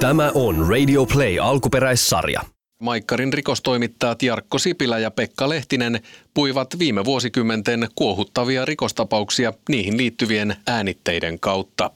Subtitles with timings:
[0.00, 2.40] Tämä on Radio Play alkuperäissarja.
[2.80, 6.00] Maikkarin rikostoimittajat Jarkko Sipilä ja Pekka Lehtinen
[6.34, 11.90] puivat viime vuosikymmenten kuohuttavia rikostapauksia niihin liittyvien äänitteiden kautta.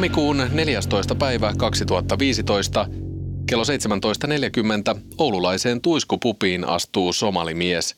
[0.00, 1.14] Tammikuun 14.
[1.14, 2.86] päivä 2015
[3.46, 3.64] kello
[4.94, 7.96] 17.40 oululaiseen tuiskupupiin astuu somalimies.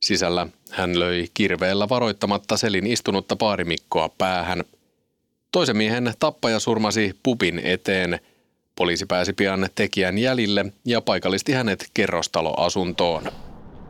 [0.00, 4.64] Sisällä hän löi kirveellä varoittamatta selin istunutta paarimikkoa päähän.
[5.52, 8.20] Toisen miehen tappaja surmasi pupin eteen.
[8.76, 13.24] Poliisi pääsi pian tekijän jäljille ja paikallisti hänet kerrostaloasuntoon.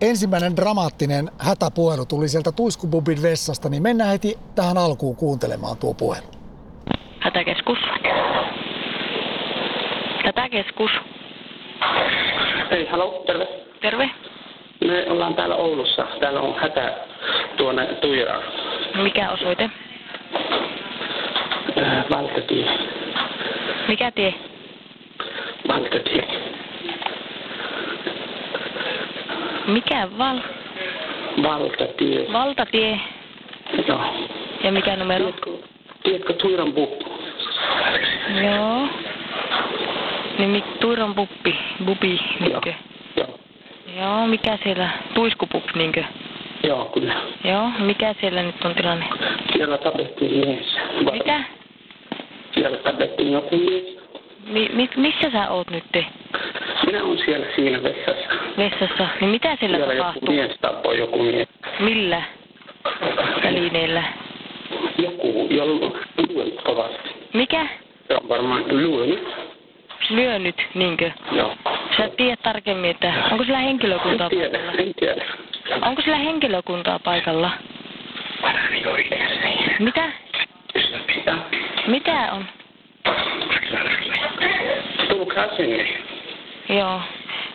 [0.00, 6.39] Ensimmäinen dramaattinen hätäpuhelu tuli sieltä Tuiskupubin vessasta, niin mennään heti tähän alkuun kuuntelemaan tuo puhelu.
[7.20, 7.78] Hätäkeskus.
[10.24, 10.90] Hätäkeskus.
[12.70, 13.48] Hei, halo, terve.
[13.80, 14.10] Terve.
[14.84, 16.06] Me ollaan täällä Oulussa.
[16.20, 16.94] Täällä on hätä
[17.56, 18.42] tuonne Tuiraan.
[19.02, 19.70] Mikä osoite?
[21.78, 22.66] Äh, Valtatie.
[23.88, 24.34] Mikä tie?
[25.68, 26.28] Valtatie.
[29.66, 30.38] Mikä val?
[31.42, 32.32] Valtatie.
[32.32, 33.00] Valtatie.
[33.88, 34.04] Joo.
[34.64, 35.24] Ja mikä numero?
[35.24, 35.50] Tiedätkö,
[36.02, 36.99] tiedätkö Tuiran puppu?
[38.38, 38.88] Joo.
[40.38, 41.56] Niin mi- Tuiran puppi.
[41.84, 42.72] Bubi, niinkö?
[43.16, 43.38] Joo.
[44.00, 44.88] Joo, mikä siellä?
[45.14, 46.04] Tuiskupup, niinkö?
[46.62, 47.14] Joo, kyllä.
[47.44, 49.06] Joo, mikä siellä nyt on tilanne?
[49.52, 50.76] Siellä tapettiin mies.
[51.12, 51.40] Mitä?
[52.54, 53.84] Siellä tapettiin joku mies.
[54.46, 55.84] Mi- mi- missä sä oot nyt?
[56.86, 58.28] Minä olen siellä siinä vessassa.
[58.58, 59.08] Vessassa.
[59.20, 60.34] Niin mitä siellä Siellä joku tapahtuu?
[60.34, 61.48] mies tappoi joku mies.
[61.80, 62.22] Millä
[63.44, 64.02] välineillä?
[64.98, 65.90] Joku, jolla
[66.64, 67.10] kovasti.
[67.32, 67.66] Mikä?
[68.10, 69.28] Se on varmaan lyönyt.
[70.10, 71.10] Lyönyt, niinkö?
[71.32, 71.54] Joo.
[71.96, 74.82] Sä et tiedä tarkemmin, että onko sillä henkilökuntaa En tiedä, paikalla?
[74.82, 75.24] en tiedä.
[75.82, 77.50] Onko sillä henkilökuntaa paikalla?
[79.78, 80.02] Mitä?
[81.16, 81.34] Mitä?
[81.86, 82.44] Mitä on?
[85.08, 85.88] Tulkaa sinne.
[86.68, 87.00] Joo.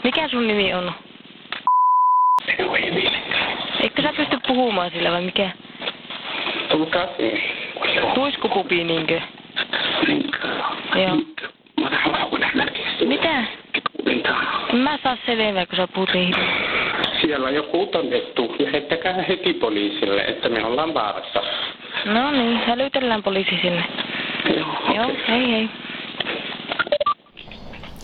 [0.04, 0.92] Mikä sun nimi on?
[3.84, 5.50] Eikö sä pysty puhumaan sillä vai mikä?
[6.70, 7.44] Tulkaa sinne.
[8.14, 9.22] Tuiskupupi niinkö?
[10.96, 11.16] Joo.
[13.08, 13.46] Mitä?
[14.70, 16.10] En mä saa selvää, kun sä puhut.
[17.22, 18.56] Siellä on joku tonnettu.
[18.60, 21.42] Lähettäkää heti poliisille, että me ollaan vaarassa.
[22.06, 23.86] No niin, hälytellään poliisi sinne.
[24.56, 24.96] Joo.
[24.96, 25.70] Joo, hei hei.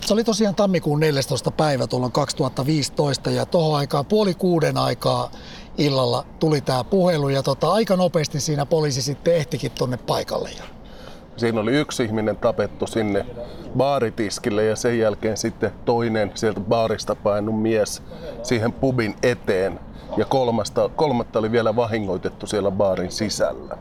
[0.01, 1.51] Se oli tosiaan tammikuun 14.
[1.51, 5.29] päivä tuolloin 2015 ja tuohon aikaan puoli kuuden aikaa
[5.77, 10.49] illalla tuli tämä puhelu ja tota, aika nopeasti siinä poliisi sitten ehtikin tuonne paikalle.
[10.57, 10.80] Ja
[11.37, 13.25] Siinä oli yksi ihminen tapettu sinne
[13.77, 18.03] baaritiskille ja sen jälkeen sitten toinen sieltä baarista painut mies
[18.43, 19.79] siihen pubin eteen.
[20.17, 23.77] Ja kolmasta, kolmatta oli vielä vahingoitettu siellä baarin sisällä.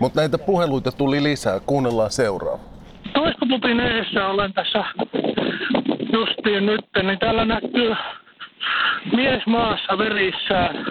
[0.00, 1.60] Mutta näitä puheluita tuli lisää.
[1.66, 2.58] Kuunnellaan seuraava.
[3.14, 4.84] Toiskopupin edessä olen tässä
[6.12, 7.94] justiin nyt, niin täällä näkyy
[9.16, 10.86] mies maassa verissään.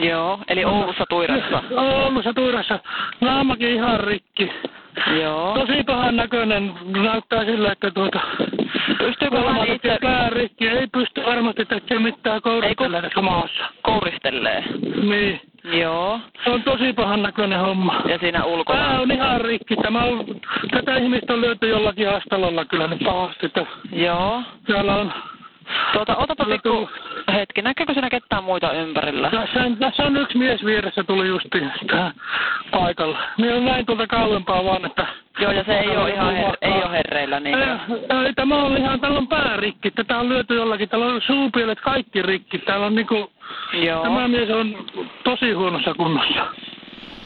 [0.00, 1.62] Joo, eli Oulussa Tuirassa.
[1.76, 2.78] Oulussa Tuirassa.
[3.20, 4.50] Naamakin ihan rikki.
[5.20, 5.54] Joo.
[5.58, 6.72] Tosi pahan näköinen.
[6.84, 8.20] Näyttää sillä, että tuota...
[8.98, 10.68] Pystyykö hän itse ja pää rikki.
[10.68, 13.64] Ei pysty varmasti tekemään mitään kouristella tässä maassa.
[13.82, 14.64] kouristelee?
[15.02, 15.40] Niin.
[15.64, 16.20] Joo.
[16.44, 18.02] Se on tosi pahan näköinen homma.
[18.08, 18.78] Ja siinä ulkona?
[18.78, 19.76] Pää on ihan rikki.
[19.76, 20.24] Tämä on,
[20.70, 23.52] tätä ihmistä on lyöty jollakin hastalolla kyllä niin pahasti.
[23.92, 24.42] Joo.
[24.66, 25.12] täällä on
[25.92, 26.88] Tuota, otapa pikku
[27.32, 27.62] hetki.
[27.62, 29.30] Näkyykö siinä ketään muita ympärillä?
[29.30, 32.12] Tässä, on- tässä on yksi mies vieressä tuli justiin tähän
[32.70, 33.18] paikalla.
[33.38, 35.06] Niin on näin tuolta kauempaa vaan, että...
[35.40, 37.58] Joo, ja se ei ole ihan her- ei ole herreillä niin.
[37.58, 37.68] Ei,
[38.26, 41.80] ei, tämä on ihan, täällä on pää rikki, tätä on lyöty jollakin, täällä on suupielet
[41.80, 43.30] kaikki rikki, täällä on niinku,
[43.72, 44.02] Joo.
[44.02, 44.76] tämä mies on
[45.24, 46.46] tosi huonossa kunnossa.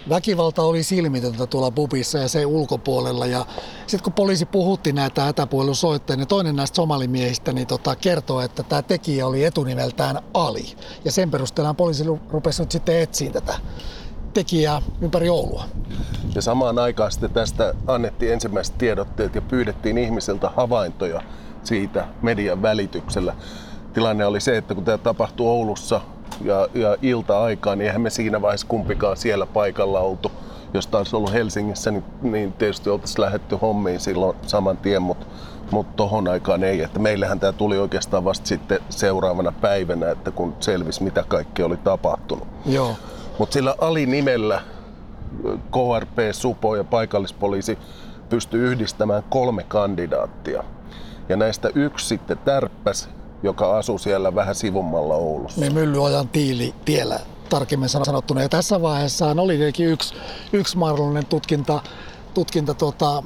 [0.08, 3.26] Väkivalta oli silmitöntä tuolla pubissa ja se ulkopuolella.
[3.26, 3.46] Ja
[3.80, 8.82] sitten kun poliisi puhutti näitä hätäpuhelusoittajia, niin toinen näistä somalimiehistä niin tota, kertoo, että tämä
[8.82, 10.66] tekijä oli etunimeltään Ali.
[11.04, 13.54] Ja sen perusteella poliisi rupesi nyt sitten etsiä tätä
[14.34, 15.64] tekijää ympäri Oulua.
[16.34, 21.22] Ja samaan aikaan sitten tästä annettiin ensimmäiset tiedotteet ja pyydettiin ihmisiltä havaintoja
[21.64, 23.34] siitä median välityksellä.
[23.92, 26.00] Tilanne oli se, että kun tämä tapahtui Oulussa
[26.44, 30.32] ja, ja ilta-aikaan, niin eihän me siinä vaiheessa kumpikaan siellä paikalla oltu.
[30.74, 35.26] Jos taas ollut Helsingissä, niin, niin tietysti oltaisiin lähetty hommiin silloin saman tien, mutta
[35.70, 36.82] mutta tohon aikaan ei.
[36.82, 41.76] Että meillähän tämä tuli oikeastaan vasta sitten seuraavana päivänä, että kun selvisi mitä kaikkea oli
[41.76, 42.48] tapahtunut.
[42.66, 42.96] Joo.
[43.38, 44.60] Mutta sillä alinimellä
[45.50, 47.78] KRP, Supo ja paikallispoliisi
[48.28, 50.64] pystyi yhdistämään kolme kandidaattia.
[51.28, 53.08] Ja näistä yksi sitten tärppäs,
[53.42, 55.60] joka asui siellä vähän sivummalla Oulussa.
[55.60, 58.42] Niin Myllyojan tiili tiellä tarkemmin sanottuna.
[58.42, 60.14] Ja tässä vaiheessa oli tietenkin yksi,
[60.52, 61.82] yksi mahdollinen tutkinta,
[62.34, 63.22] tutkinta tota,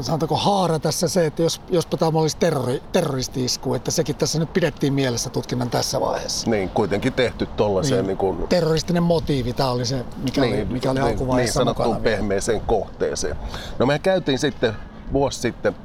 [0.00, 4.52] sanotaanko haara tässä se, että jos, jospa tämä olisi terrori, terroristi-isku, että sekin tässä nyt
[4.52, 6.50] pidettiin mielessä tutkinnan tässä vaiheessa.
[6.50, 10.64] Niin, kuitenkin tehty tollaiseen niin, niin kuin, Terroristinen motiivi, tämä oli se, mikä niin, oli,
[10.64, 12.02] mikä oli niin, alkuvaiheessa niin sanottuun mukana.
[12.02, 13.36] pehmeeseen kohteeseen.
[13.78, 14.72] No me käytiin sitten
[15.12, 15.76] vuosi sitten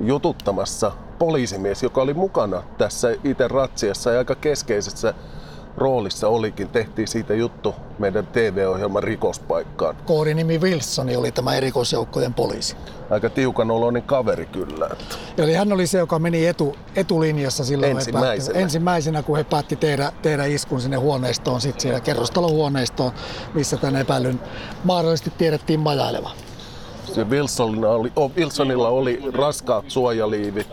[0.00, 5.14] jututtamassa poliisimies, joka oli mukana tässä itse ratsiassa ja aika keskeisessä
[5.78, 6.68] roolissa olikin.
[6.68, 9.96] Tehtiin siitä juttu meidän TV-ohjelman rikospaikkaan.
[10.04, 12.76] Koodinimi Wilsoni oli tämä erikoisjoukkojen poliisi.
[13.10, 14.88] Aika tiukan oloinen kaveri kyllä.
[14.92, 15.16] Että.
[15.38, 17.92] Eli hän oli se, joka meni etu, etulinjassa silloin.
[17.92, 18.52] he Ensimmäisenä.
[18.52, 23.12] Päätti, ensimmäisenä, kun he päätti tehdä, tehdä iskun sinne huoneistoon, sitten siellä kerrostalohuoneistoon,
[23.54, 24.40] missä tämän epäilyn
[24.84, 26.32] mahdollisesti tiedettiin majailevan.
[27.14, 30.68] Se Wilsonilla oli, oh, Wilsonilla oli raskaat suojaliivit,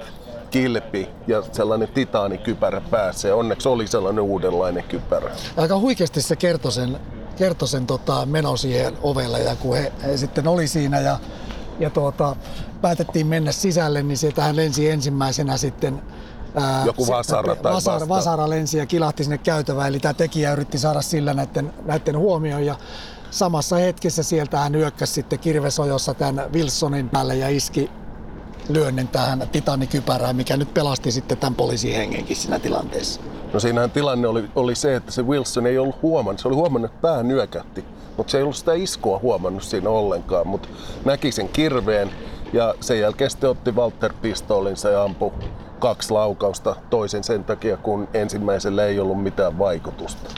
[0.49, 3.27] kilpi ja sellainen titaanikypärä päässä.
[3.27, 5.31] Ja onneksi oli sellainen uudenlainen kypärä.
[5.57, 6.99] Aika huikeasti se kertoi sen,
[7.35, 11.19] kertoi sen tota, meno siihen ovelle ja kun he, he sitten oli siinä ja,
[11.79, 12.35] ja tuota,
[12.81, 16.01] päätettiin mennä sisälle, niin sieltähän lensi ensimmäisenä sitten
[16.55, 20.77] ää, Joku vasara tai vasara, vasara lensi ja kilahti sinne käytävään, eli tämä tekijä yritti
[20.77, 22.75] saada sillä näiden, näiden huomioon ja
[23.31, 27.91] samassa hetkessä sieltä hän hyökkäsi sitten kirvesojossa tämän Wilsonin päälle ja iski
[28.69, 33.21] lyönnin tähän titanikypärään, mikä nyt pelasti sitten tämän poliisin hengenkin siinä tilanteessa.
[33.53, 36.41] No siinähän tilanne oli, oli se, että se Wilson ei ollut huomannut.
[36.41, 37.85] Se oli huomannut, että pää nyökähti,
[38.17, 40.47] mutta se ei ollut sitä iskua huomannut siinä ollenkaan.
[40.47, 40.69] Mutta
[41.05, 42.11] näki sen kirveen
[42.53, 45.31] ja sen jälkeen sitten otti Walter pistoolinsa ja ampui
[45.79, 50.29] kaksi laukausta toisen sen takia, kun ensimmäisellä ei ollut mitään vaikutusta.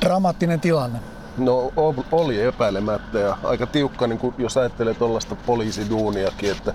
[0.00, 0.98] Dramaattinen tilanne.
[1.38, 1.72] No
[2.12, 6.74] oli epäilemättä ja aika tiukka, niin kun, jos ajattelee tuollaista poliisiduuniakin, että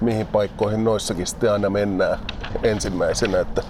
[0.00, 2.18] mihin paikkoihin noissakin sitten aina mennään
[2.62, 3.62] ensimmäisenä, että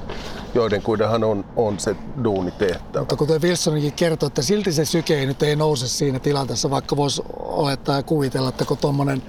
[0.55, 2.99] joidenkuidenhan on, on se duuni tehtävä.
[2.99, 6.97] Mutta kuten Wilsonikin kertoi, että silti se syke ei nyt ei nouse siinä tilanteessa, vaikka
[6.97, 9.23] voisi olettaa ja kuvitella, että kun tuommoinen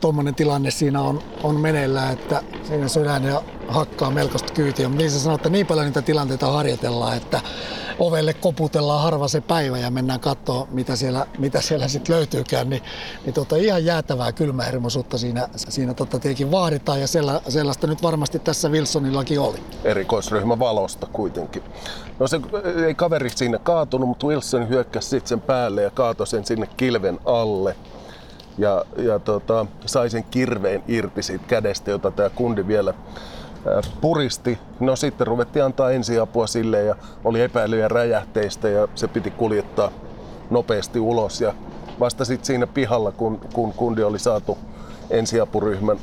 [0.00, 4.88] tuommoinen tilanne siinä on, on meneillään, että siinä sydän ja hakkaa melkoista kyytiä.
[4.88, 7.40] Mutta niin sä sanoit, että niin paljon niitä tilanteita harjoitellaan, että
[7.98, 12.82] ovelle koputellaan harva se päivä ja mennään katsoa, mitä siellä, mitä siellä sitten löytyykään, niin,
[13.24, 18.38] niin tota, ihan jäätävää kylmähermoisuutta siinä, siinä tota, tietenkin vaaditaan ja sella, sellaista nyt varmasti
[18.38, 19.58] tässä Wilsonillakin oli.
[19.84, 21.62] erikoisryhmä valosta kuitenkin.
[22.18, 22.40] No se
[22.86, 27.18] ei kaveri siinä kaatunut, mutta Wilson hyökkäsi sitten sen päälle ja kaatoi sen sinne kilven
[27.24, 27.76] alle.
[28.58, 32.94] Ja, ja tota, sai sen kirveen irti siitä kädestä, jota tämä kundi vielä
[34.00, 34.58] puristi.
[34.80, 39.90] No sitten ruvettiin antaa ensiapua sille ja oli epäilyjä räjähteistä ja se piti kuljettaa
[40.50, 41.40] nopeasti ulos.
[41.40, 41.54] Ja
[42.00, 44.58] vasta sitten siinä pihalla, kun, kun kundi oli saatu
[45.10, 45.98] ensiapuryhmän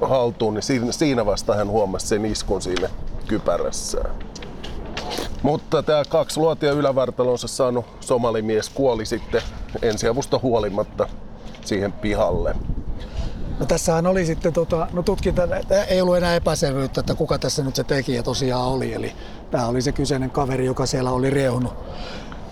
[0.00, 2.88] haltuun, niin siinä, vasta hän huomasi sen iskun siinä
[3.28, 4.10] kypärässään.
[5.42, 9.42] Mutta tämä kaksi luotia ylävartalonsa saanut somalimies kuoli sitten
[9.82, 11.08] ensiavusta huolimatta
[11.64, 12.54] siihen pihalle.
[13.60, 15.42] No tässähän oli sitten, tota, no tutkinta,
[15.88, 18.92] ei ollut enää epäselvyyttä, että kuka tässä nyt se tekijä tosiaan oli.
[18.92, 19.12] Eli
[19.50, 21.74] tämä oli se kyseinen kaveri, joka siellä oli riehunut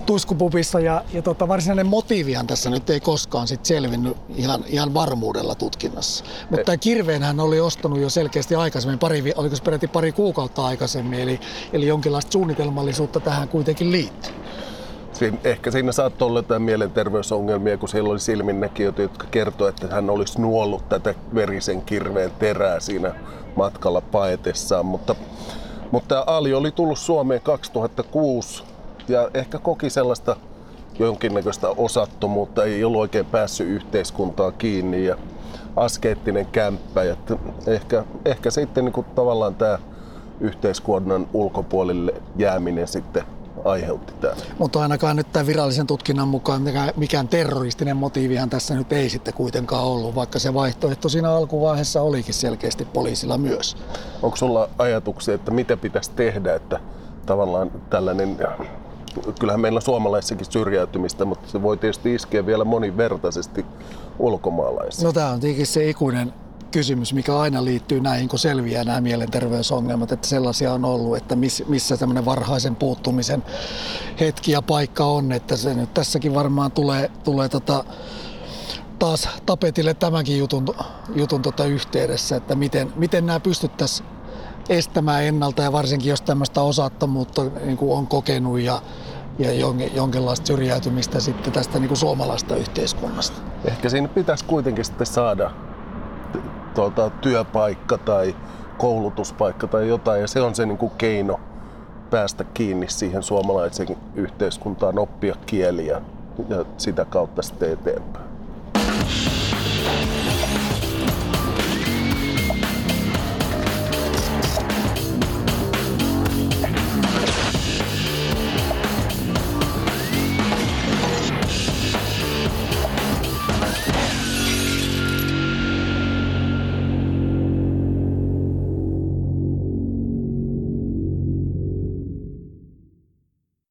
[0.07, 5.55] tuiskupupissa ja, ja tota, varsinainen motiivihan tässä nyt ei koskaan sit selvinnyt ihan, ihan varmuudella
[5.55, 6.25] tutkinnassa.
[6.51, 10.67] Mutta tämä kirveen hän oli ostanut jo selkeästi aikaisemmin, pari, oliko se peräti pari kuukautta
[10.67, 11.41] aikaisemmin, eli,
[11.73, 14.34] eli jonkinlaista suunnitelmallisuutta tähän kuitenkin liittyy.
[15.45, 20.41] Ehkä siinä saattoi olla jotain mielenterveysongelmia, kun siellä oli silminnäkijöitä, jotka kertoivat, että hän olisi
[20.41, 23.15] nuollut tätä verisen kirveen terää siinä
[23.57, 24.87] matkalla paetessaan.
[24.87, 25.15] Mutta,
[25.91, 28.65] mutta Ali oli tullut Suomeen 2006
[29.09, 30.37] ja ehkä koki sellaista
[30.99, 35.17] jonkinnäköistä osattomuutta, ei ollut oikein päässyt yhteiskuntaan kiinni ja
[35.77, 37.05] askeettinen kämppä.
[37.05, 39.79] Ja että ehkä, ehkä sitten niin kuin tavallaan tämä
[40.41, 43.25] yhteiskunnan ulkopuolelle jääminen sitten
[43.65, 44.37] aiheutti tämän.
[44.59, 46.63] Mutta ainakaan nyt tämän virallisen tutkinnan mukaan
[46.97, 52.35] mikään, terroristinen motiivihan tässä nyt ei sitten kuitenkaan ollut, vaikka se vaihtoehto siinä alkuvaiheessa olikin
[52.35, 53.77] selkeästi poliisilla myös.
[54.23, 56.81] Onko sulla ajatuksia, että mitä pitäisi tehdä, että
[57.27, 58.37] tavallaan tällainen,
[59.41, 63.65] kyllähän meillä on suomalaissakin syrjäytymistä, mutta se voi tietysti iskeä vielä monivertaisesti
[64.19, 65.05] ulkomaalaisiin.
[65.05, 66.33] No tämä on tietenkin se ikuinen
[66.75, 71.63] kysymys, mikä aina liittyy näihin, kun selviää nämä mielenterveysongelmat, että sellaisia on ollut, että miss,
[71.69, 73.45] missä tämmöinen varhaisen puuttumisen
[74.21, 77.85] hetki ja paikka on, että se nyt tässäkin varmaan tulee, tulee tota,
[78.99, 80.67] taas tapetille tämänkin jutun,
[81.15, 84.09] jutun tota yhteydessä, että miten, miten nämä pystyttäisiin
[84.69, 88.83] estämään ennalta ja varsinkin jos tämmöistä osattomuutta niin kuin on kokenut ja,
[89.39, 93.41] ja jonkin, jonkinlaista syrjäytymistä sitten tästä niin kuin suomalaista yhteiskunnasta.
[93.65, 95.51] Ehkä siinä pitäisi kuitenkin sitten saada
[96.75, 98.37] tuota, työpaikka tai
[98.79, 101.41] koulutuspaikka tai jotain, ja se on se niin kuin keino
[102.11, 106.03] päästä kiinni siihen suomalaiseen yhteiskuntaan, oppia kieliä
[106.49, 108.25] ja sitä kautta sitten eteenpäin.